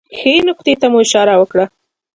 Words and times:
ښې 0.17 0.33
نکتې 0.47 0.73
ته 0.79 0.85
مو 0.91 0.99
اشاره 1.05 1.33
کړې 1.51 1.65